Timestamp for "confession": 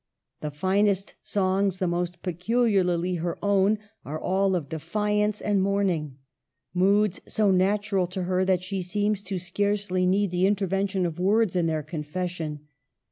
11.83-12.67